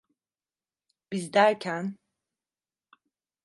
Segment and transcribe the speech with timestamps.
[1.11, 1.95] Biz derken?